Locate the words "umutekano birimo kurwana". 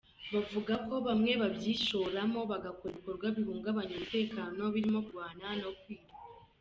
3.95-5.47